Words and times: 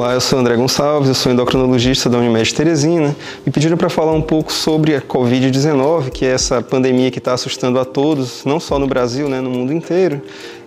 Olá, 0.00 0.14
eu 0.14 0.20
sou 0.22 0.38
André 0.38 0.56
Gonçalves, 0.56 1.10
eu 1.10 1.14
sou 1.14 1.30
endocrinologista 1.30 2.08
da 2.08 2.16
Unimed 2.16 2.54
Teresina. 2.54 3.14
Me 3.44 3.52
pediram 3.52 3.76
para 3.76 3.90
falar 3.90 4.12
um 4.12 4.22
pouco 4.22 4.50
sobre 4.50 4.96
a 4.96 5.02
Covid-19, 5.02 6.08
que 6.08 6.24
é 6.24 6.30
essa 6.30 6.62
pandemia 6.62 7.10
que 7.10 7.18
está 7.18 7.34
assustando 7.34 7.78
a 7.78 7.84
todos, 7.84 8.42
não 8.46 8.58
só 8.58 8.78
no 8.78 8.86
Brasil, 8.86 9.28
né, 9.28 9.42
no 9.42 9.50
mundo 9.50 9.74
inteiro, 9.74 10.22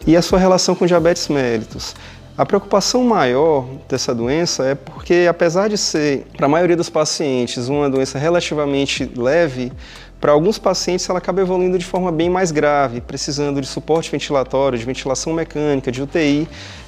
e 0.05 0.15
a 0.15 0.21
sua 0.21 0.37
relação 0.37 0.75
com 0.75 0.85
diabetes 0.85 1.29
mellitus. 1.29 1.95
A 2.37 2.45
preocupação 2.45 3.03
maior 3.03 3.65
dessa 3.89 4.13
doença 4.13 4.65
é 4.65 4.75
porque, 4.75 5.25
apesar 5.27 5.67
de 5.67 5.79
ser, 5.79 6.27
para 6.37 6.45
a 6.45 6.49
maioria 6.49 6.77
dos 6.77 6.91
pacientes, 6.91 7.67
uma 7.67 7.89
doença 7.89 8.19
relativamente 8.19 9.11
leve, 9.15 9.71
para 10.23 10.31
alguns 10.31 10.57
pacientes, 10.57 11.09
ela 11.09 11.19
acaba 11.19 11.41
evoluindo 11.41 11.77
de 11.77 11.83
forma 11.83 12.09
bem 12.09 12.29
mais 12.29 12.49
grave, 12.49 13.01
precisando 13.01 13.59
de 13.59 13.67
suporte 13.67 14.09
ventilatório, 14.09 14.79
de 14.79 14.85
ventilação 14.85 15.33
mecânica, 15.33 15.91
de 15.91 16.01
UTI, 16.01 16.47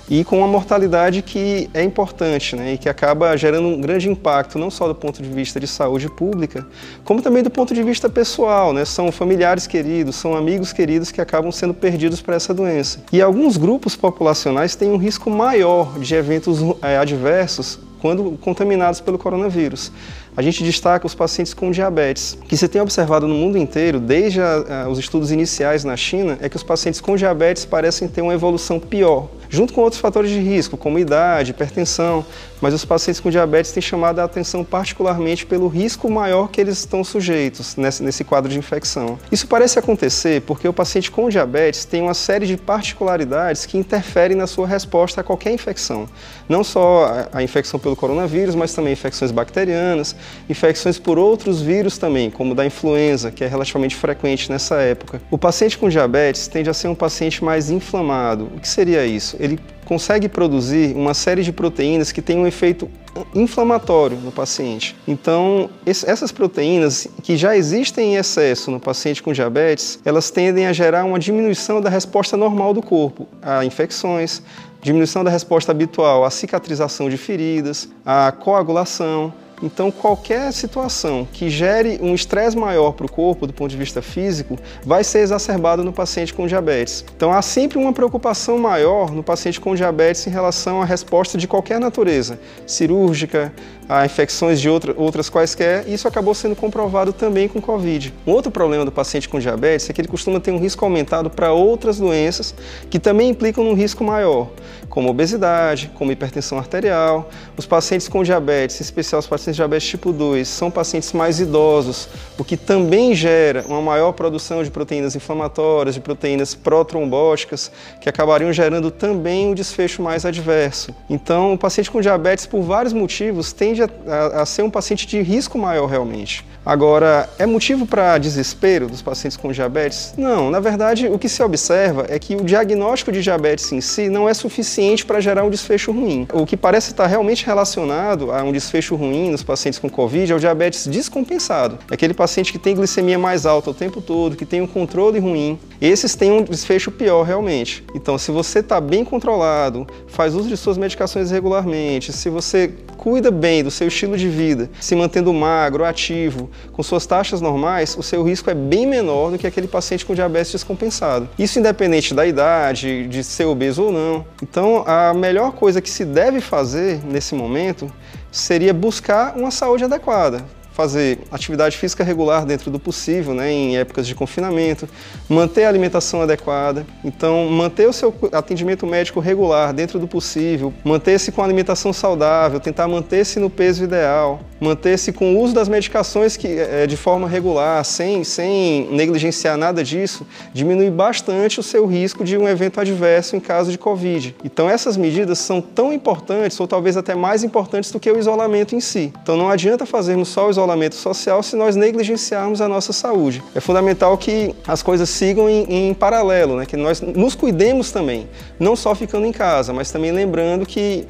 e 0.10 0.24
com 0.24 0.38
uma 0.38 0.48
mortalidade 0.48 1.22
que 1.22 1.70
é 1.74 1.84
importante 1.84 2.56
né, 2.56 2.76
e 2.76 2.78
que 2.78 2.88
acaba 2.88 3.36
gerando 3.36 3.68
um 3.68 3.82
grande 3.82 4.10
impacto, 4.10 4.58
não 4.58 4.72
só 4.72 4.88
do 4.88 4.96
ponto 4.96 5.22
de 5.22 5.28
vista 5.28 5.60
de 5.60 5.68
saúde 5.68 6.10
pública, 6.10 6.66
como 7.04 7.22
também 7.22 7.44
do 7.44 7.50
ponto 7.50 7.74
de 7.74 7.84
vista 7.84 8.08
pessoal. 8.08 8.72
Né, 8.72 8.86
são 8.86 9.12
familiares 9.12 9.68
queridos, 9.68 10.16
são 10.16 10.34
amigos 10.34 10.72
queridos 10.72 11.12
que 11.12 11.20
acabam 11.20 11.52
sendo 11.52 11.74
perdidos 11.74 12.22
para 12.22 12.38
essa 12.38 12.54
doença. 12.54 13.04
E 13.12 13.22
alguns 13.22 13.58
grupos 13.58 13.98
populacionais 13.98 14.78
têm 14.78 14.90
um 14.92 14.98
risco 14.98 15.30
maior 15.30 16.00
de 16.00 16.16
eventos 16.16 16.60
é, 16.82 16.98
adversos 16.98 17.80
quando 18.06 18.38
contaminados 18.40 19.02
pelo 19.02 19.18
coronavírus. 19.18 19.92
A 20.38 20.42
gente 20.44 20.64
destaca 20.64 21.08
os 21.08 21.16
pacientes 21.16 21.56
com 21.56 21.72
diabetes. 21.72 22.38
Que 22.48 22.56
se 22.56 22.68
tem 22.68 22.80
observado 22.80 23.28
no 23.28 23.34
mundo 23.34 23.58
inteiro, 23.58 24.00
desde 24.00 24.40
a, 24.40 24.84
a, 24.84 24.90
os 24.90 25.00
estudos 25.00 25.32
iniciais 25.32 25.84
na 25.84 25.98
China, 25.98 26.38
é 26.40 26.48
que 26.48 26.56
os 26.56 26.62
pacientes 26.62 27.02
com 27.02 27.16
diabetes 27.16 27.66
parecem 27.66 28.08
ter 28.08 28.22
uma 28.22 28.36
evolução 28.36 28.80
pior, 28.80 29.28
junto 29.50 29.74
com 29.74 29.82
outros 29.82 30.02
fatores 30.02 30.30
de 30.30 30.40
risco, 30.40 30.78
como 30.78 31.00
idade, 31.00 31.52
hipertensão, 31.52 32.26
mas 32.62 32.74
os 32.74 32.86
pacientes 32.86 33.20
com 33.20 33.30
diabetes 33.30 33.72
têm 33.72 33.82
chamado 33.82 34.20
a 34.20 34.24
atenção 34.24 34.64
particularmente 34.64 35.46
pelo 35.46 35.68
risco 35.68 36.10
maior 36.10 36.50
que 36.50 36.60
eles 36.60 36.80
estão 36.80 37.04
sujeitos 37.04 37.76
nesse, 37.76 38.24
quadro 38.24 38.52
de 38.52 38.58
infecção. 38.58 39.20
Isso 39.32 39.48
parece 39.48 39.78
acontecer 39.78 40.42
porque 40.42 40.68
o 40.68 40.74
paciente 40.74 41.12
com 41.12 41.30
diabetes 41.30 41.86
tem 41.86 42.02
uma 42.02 42.14
série 42.14 42.48
de 42.48 42.58
particularidades 42.58 43.66
que 43.66 43.78
interferem 43.78 44.36
na 44.36 44.48
sua 44.48 44.68
resposta 44.68 45.22
a 45.22 45.24
qualquer 45.24 45.52
infecção. 45.52 46.08
Não 46.48 46.64
só 46.64 47.28
a 47.32 47.44
infecção 47.44 47.80
pelo 47.80 47.96
coronavírus, 47.96 48.56
mas 48.56 48.74
também 48.74 48.94
infecções 48.94 49.32
bacterianas, 49.32 50.16
infecções 50.50 50.98
por 50.98 51.18
outros 51.18 51.62
vírus 51.62 51.98
também, 51.98 52.30
como 52.30 52.56
da 52.56 52.66
influenza, 52.66 53.32
que 53.32 53.44
é 53.44 53.48
relativamente 53.48 53.96
frequente 53.96 54.52
nessa 54.52 54.76
época. 54.76 55.22
O 55.30 55.38
paciente 55.38 55.78
com 55.78 55.90
diabetes 55.90 56.48
tende 56.48 56.70
a 56.70 56.74
ser 56.74 56.88
um 56.88 56.96
paciente 56.96 57.44
mais 57.44 57.70
inflamado. 57.70 58.50
O 58.56 58.60
que 58.60 58.68
seria 58.68 59.06
isso? 59.06 59.35
Ele 59.40 59.60
consegue 59.86 60.28
produzir 60.28 60.96
uma 60.96 61.14
série 61.14 61.44
de 61.44 61.52
proteínas 61.52 62.12
que 62.12 62.22
têm 62.22 62.38
um 62.38 62.48
efeito 62.48 62.90
inflamatório 63.34 64.18
no 64.18 64.32
paciente. 64.32 64.96
Então, 65.08 65.70
essas 65.86 66.32
proteínas 66.32 67.08
que 67.24 67.38
já 67.38 67.56
existem 67.56 68.14
em 68.14 68.16
excesso 68.18 68.72
no 68.72 68.80
paciente 68.80 69.22
com 69.24 69.32
diabetes, 69.32 70.00
elas 70.04 70.30
tendem 70.30 70.68
a 70.68 70.74
gerar 70.74 71.06
uma 71.06 71.20
diminuição 71.20 71.80
da 71.80 71.90
resposta 71.90 72.36
normal 72.36 72.74
do 72.74 72.82
corpo 72.82 73.28
a 73.42 73.64
infecções, 73.64 74.42
diminuição 74.82 75.24
da 75.24 75.30
resposta 75.30 75.72
habitual 75.72 76.26
à 76.26 76.30
cicatrização 76.30 77.10
de 77.10 77.18
feridas, 77.18 77.88
à 78.06 78.32
coagulação, 78.32 79.34
então, 79.64 79.90
qualquer 79.90 80.52
situação 80.52 81.28
que 81.32 81.50
gere 81.50 81.98
um 82.02 82.14
estresse 82.14 82.58
maior 82.58 82.92
para 82.92 83.06
o 83.06 83.12
corpo 83.12 83.48
do 83.48 83.54
ponto 83.54 83.72
de 83.72 83.78
vista 83.78 84.02
físico 84.02 84.58
vai 84.84 85.04
ser 85.04 85.20
exacerbado 85.20 85.84
no 85.84 85.94
paciente 85.94 86.34
com 86.34 86.46
diabetes. 86.46 87.06
Então, 87.16 87.32
há 87.32 87.42
sempre 87.42 87.78
uma 87.78 87.94
preocupação 87.94 88.58
maior 88.58 89.12
no 89.12 89.24
paciente 89.24 89.60
com 89.62 89.74
diabetes 89.74 90.28
em 90.28 90.30
relação 90.30 90.82
à 90.82 90.86
resposta 90.86 91.38
de 91.38 91.48
qualquer 91.48 91.80
natureza, 91.80 92.40
cirúrgica, 92.68 93.54
a 93.88 94.06
infecções 94.06 94.60
de 94.60 94.70
outra, 94.70 94.94
outras 94.98 95.30
quaisquer, 95.30 95.86
e 95.88 95.94
isso 95.94 96.08
acabou 96.08 96.34
sendo 96.34 96.56
comprovado 96.56 97.14
também 97.14 97.48
com 97.48 97.62
Covid. 97.62 98.14
Um 98.26 98.32
outro 98.32 98.52
problema 98.52 98.84
do 98.84 98.92
paciente 98.92 99.30
com 99.30 99.40
diabetes 99.40 99.90
é 99.90 99.94
que 99.94 100.02
ele 100.02 100.08
costuma 100.08 100.40
ter 100.40 100.52
um 100.52 100.58
risco 100.58 100.84
aumentado 100.84 101.30
para 101.30 101.52
outras 101.52 102.00
doenças 102.00 102.56
que 102.90 103.00
também 103.00 103.30
implicam 103.30 103.64
um 103.64 103.74
risco 103.74 104.04
maior, 104.04 104.50
como 104.90 105.10
obesidade, 105.10 105.92
como 105.96 106.12
hipertensão 106.12 106.58
arterial. 106.58 107.30
Os 107.58 107.66
pacientes 107.66 108.08
com 108.08 108.24
diabetes, 108.24 108.80
em 108.80 108.84
especial 108.84 109.20
os 109.20 109.28
pacientes 109.28 109.56
de 109.56 109.60
diabetes 109.62 109.88
tipo 109.88 110.12
2 110.12 110.48
são 110.48 110.72
pacientes 110.72 111.14
mais 111.14 111.40
idosos, 111.40 112.10
o 112.38 112.44
que 112.44 112.58
também 112.58 113.14
gera 113.14 113.66
uma 113.68 113.82
maior 113.82 114.12
produção 114.14 114.64
de 114.64 114.72
proteínas 114.72 115.16
inflamatórias, 115.16 115.96
de 115.96 116.02
proteínas 116.02 116.56
protrombóticas, 116.56 117.72
que 118.02 118.10
acabariam 118.10 118.52
gerando 118.52 118.90
também 118.90 119.48
um 119.48 119.54
desfecho 119.54 120.02
mais 120.02 120.26
adverso. 120.26 120.94
Então, 121.10 121.54
o 121.54 121.58
paciente 121.58 121.92
com 121.92 122.02
diabetes, 122.02 122.46
por 122.46 122.62
vários 122.62 122.94
motivos, 122.94 123.52
tende 123.76 123.84
a, 123.84 123.90
a, 124.08 124.42
a 124.42 124.46
ser 124.46 124.64
um 124.64 124.70
paciente 124.70 125.06
de 125.06 125.22
risco 125.22 125.58
maior 125.58 125.88
realmente. 125.88 126.46
Agora, 126.66 127.30
é 127.38 127.46
motivo 127.46 127.86
para 127.86 128.18
desespero 128.18 128.88
dos 128.88 129.00
pacientes 129.00 129.38
com 129.38 129.52
diabetes? 129.52 130.16
Não, 130.18 130.50
na 130.50 130.60
verdade, 130.60 131.08
o 131.08 131.20
que 131.20 131.30
se 131.30 131.44
observa 131.44 132.08
é 132.10 132.18
que 132.18 132.36
o 132.36 132.44
diagnóstico 132.44 133.12
de 133.12 133.22
diabetes 133.22 133.72
em 133.72 133.82
si 133.82 134.10
não 134.10 134.28
é 134.28 134.34
suficiente 134.34 135.06
para 135.06 135.20
gerar 135.20 135.44
um 135.44 135.50
desfecho 135.50 135.92
ruim. 135.92 136.28
O 136.34 136.44
que 136.44 136.58
parece 136.58 136.90
estar 136.90 137.06
realmente 137.06 137.46
relacionado 137.46 138.32
a 138.32 138.42
um 138.42 138.52
desfecho 138.52 138.96
ruim 138.96 139.30
nos 139.30 139.44
pacientes 139.44 139.78
com 139.78 139.88
Covid 139.88 140.32
é 140.32 140.36
o 140.36 140.40
diabetes 140.40 140.88
descompensado. 140.88 141.78
Aquele 141.92 142.16
paciente 142.16 142.52
que 142.52 142.58
tem 142.58 142.76
glicemia 142.76 143.20
mais 143.20 143.46
alta 143.46 143.70
o 143.70 143.74
tempo 143.74 144.02
todo, 144.02 144.36
que 144.36 144.46
tem 144.46 144.60
um 144.60 144.68
controle 144.68 145.20
ruim. 145.20 145.60
Esses 145.80 146.16
têm 146.16 146.32
um 146.32 146.42
desfecho 146.42 146.90
pior 146.90 147.22
realmente. 147.22 147.84
Então, 147.94 148.18
se 148.18 148.32
você 148.32 148.60
está 148.60 148.82
bem 148.82 149.06
controlado, 149.06 149.86
faz 150.08 150.34
uso 150.34 150.50
de 150.50 150.58
suas 150.58 150.80
medicações 150.80 151.30
regularmente, 151.30 152.12
se 152.12 152.28
você 152.28 152.74
cuida 153.06 153.30
bem 153.30 153.64
do 153.64 153.70
seu 153.70 153.88
estilo 153.88 154.18
de 154.18 154.28
vida, 154.28 154.68
se 154.80 154.96
mantendo 154.96 155.32
magro, 155.32 155.86
ativo, 155.86 156.50
com 156.74 156.82
suas 156.82 157.06
taxas 157.06 157.40
normais, 157.40 157.96
o 157.96 158.02
seu 158.02 158.24
risco 158.24 158.50
é 158.50 158.56
bem 158.56 158.88
menor 158.88 159.30
do 159.30 159.38
que 159.38 159.46
aquele 159.46 159.68
paciente 159.68 160.04
com 160.04 160.16
diabetes 160.16 160.52
descompensado. 160.52 161.30
Isso 161.38 161.60
independente 161.60 162.16
da 162.16 162.26
idade, 162.26 163.08
de 163.08 163.24
ser 163.24 163.46
obeso 163.46 163.84
ou 163.84 163.92
não. 163.92 164.26
Então, 164.42 164.84
a 164.88 165.14
melhor 165.14 165.52
coisa 165.52 165.82
que 165.82 165.90
se 165.92 166.04
deve 166.04 166.42
fazer 166.42 167.00
nesse 167.06 167.36
momento 167.36 167.94
seria 168.32 168.74
buscar 168.74 169.38
uma 169.38 169.52
saúde 169.52 169.84
adequada 169.84 170.44
fazer 170.76 171.20
atividade 171.32 171.78
física 171.78 172.04
regular 172.04 172.46
dentro 172.46 172.70
do 172.70 172.78
possível, 172.78 173.34
né, 173.34 173.50
em 173.50 173.78
épocas 173.78 174.06
de 174.06 174.14
confinamento, 174.14 174.90
manter 175.30 175.64
a 175.64 175.70
alimentação 175.70 176.22
adequada, 176.22 176.86
então 177.02 177.50
manter 177.50 177.88
o 177.88 177.94
seu 177.94 178.14
atendimento 178.34 178.86
médico 178.86 179.22
regular 179.22 179.74
dentro 179.74 179.98
do 179.98 180.06
possível, 180.06 180.74
manter-se 180.84 181.32
com 181.32 181.42
alimentação 181.42 181.94
saudável, 181.94 182.60
tentar 182.60 182.90
manter-se 182.90 183.40
no 183.40 183.50
peso 183.50 183.86
ideal, 183.86 184.42
manter-se 184.60 185.12
com 185.12 185.36
o 185.36 185.42
uso 185.42 185.54
das 185.54 185.68
medicações 185.68 186.38
que, 186.38 186.48
é, 186.48 186.88
de 186.88 186.96
forma 186.96 187.28
regular, 187.28 187.84
sem, 187.84 188.24
sem 188.24 188.88
negligenciar 188.92 189.58
nada 189.58 189.84
disso, 189.84 190.26
diminui 190.54 190.90
bastante 190.90 191.60
o 191.60 191.64
seu 191.64 191.86
risco 191.86 192.24
de 192.24 192.38
um 192.38 192.48
evento 192.48 192.80
adverso 192.80 193.36
em 193.36 193.40
caso 193.40 193.72
de 193.72 193.78
Covid. 193.78 194.36
Então 194.44 194.70
essas 194.70 194.98
medidas 194.98 195.40
são 195.40 195.62
tão 195.62 195.92
importantes, 195.92 196.60
ou 196.60 196.68
talvez 196.68 196.98
até 196.98 197.16
mais 197.16 197.44
importantes 197.44 197.92
do 197.92 198.00
que 198.00 198.10
o 198.10 198.18
isolamento 198.18 198.76
em 198.76 198.80
si. 198.80 199.12
Então 199.22 199.36
não 199.36 199.50
adianta 199.50 199.86
fazermos 199.86 200.30
só 200.30 200.48
o 200.48 200.52
isolamento 200.52 200.96
social 200.96 201.44
se 201.44 201.56
nós 201.56 201.76
negligenciarmos 201.76 202.62
a 202.62 202.68
nossa 202.68 202.94
saúde. 202.94 203.44
É 203.54 203.60
fundamental 203.60 204.18
que 204.18 204.56
as 204.68 204.82
coisas 204.82 205.10
sigam 205.10 205.50
em, 205.50 205.90
em 205.90 205.94
paralelo, 205.94 206.58
né? 206.58 206.66
que 206.66 206.78
nós 206.78 207.02
nos 207.02 207.36
cuidemos 207.36 207.92
também, 207.92 208.28
não 208.60 208.76
só 208.76 208.96
ficando 208.96 209.26
em 209.26 209.32
casa, 209.32 209.74
mas 209.74 209.92
também 209.92 210.12
lembrando 210.12 210.66
que 210.66 211.06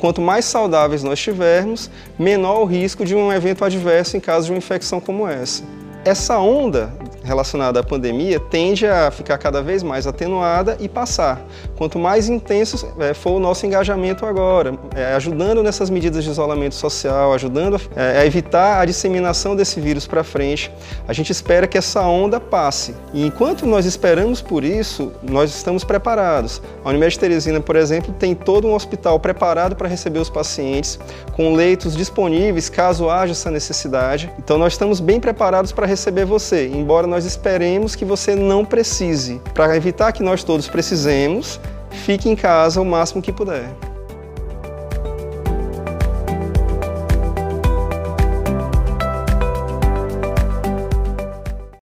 quanto 0.00 0.20
mais 0.20 0.44
saudáveis 0.44 1.02
nós 1.02 1.18
estivermos, 1.18 1.90
menor 2.18 2.62
o 2.62 2.64
risco 2.64 2.95
risco 2.96 3.04
de 3.04 3.14
um 3.14 3.30
evento 3.30 3.62
adverso 3.64 4.16
em 4.16 4.20
caso 4.20 4.46
de 4.46 4.52
uma 4.52 4.58
infecção 4.58 4.98
como 4.98 5.28
essa. 5.28 5.62
Essa 6.04 6.38
onda 6.38 6.92
relacionada 7.26 7.80
à 7.80 7.82
pandemia 7.82 8.38
tende 8.38 8.86
a 8.86 9.10
ficar 9.10 9.36
cada 9.38 9.60
vez 9.60 9.82
mais 9.82 10.06
atenuada 10.06 10.76
e 10.80 10.88
passar. 10.88 11.42
Quanto 11.76 11.98
mais 11.98 12.28
intenso 12.28 12.88
é, 12.98 13.12
for 13.12 13.32
o 13.32 13.40
nosso 13.40 13.66
engajamento 13.66 14.24
agora, 14.24 14.74
é, 14.94 15.14
ajudando 15.14 15.62
nessas 15.62 15.90
medidas 15.90 16.24
de 16.24 16.30
isolamento 16.30 16.74
social, 16.74 17.34
ajudando 17.34 17.80
é, 17.96 18.20
a 18.20 18.26
evitar 18.26 18.80
a 18.80 18.84
disseminação 18.84 19.56
desse 19.56 19.80
vírus 19.80 20.06
para 20.06 20.22
frente, 20.22 20.70
a 21.06 21.12
gente 21.12 21.30
espera 21.30 21.66
que 21.66 21.76
essa 21.76 22.02
onda 22.02 22.38
passe. 22.38 22.94
E 23.12 23.26
enquanto 23.26 23.66
nós 23.66 23.84
esperamos 23.84 24.40
por 24.40 24.62
isso, 24.62 25.12
nós 25.22 25.54
estamos 25.54 25.82
preparados. 25.82 26.62
A 26.84 26.90
Unimed 26.90 27.18
Teresina, 27.18 27.60
por 27.60 27.76
exemplo, 27.76 28.14
tem 28.18 28.34
todo 28.34 28.68
um 28.68 28.74
hospital 28.74 29.18
preparado 29.18 29.74
para 29.74 29.88
receber 29.88 30.20
os 30.20 30.30
pacientes, 30.30 30.98
com 31.32 31.54
leitos 31.54 31.96
disponíveis 31.96 32.68
caso 32.68 33.10
haja 33.10 33.32
essa 33.32 33.50
necessidade. 33.50 34.30
Então 34.38 34.58
nós 34.58 34.74
estamos 34.74 35.00
bem 35.00 35.18
preparados 35.18 35.72
para 35.72 35.86
receber 35.86 36.24
você, 36.24 36.68
embora 36.68 37.06
nós 37.06 37.15
nós 37.16 37.24
esperemos 37.24 37.94
que 37.94 38.04
você 38.04 38.36
não 38.36 38.62
precise. 38.62 39.40
Para 39.54 39.74
evitar 39.74 40.12
que 40.12 40.22
nós 40.22 40.44
todos 40.44 40.68
precisemos, 40.68 41.58
fique 42.04 42.28
em 42.28 42.36
casa 42.36 42.78
o 42.78 42.84
máximo 42.84 43.22
que 43.22 43.32
puder. 43.32 43.74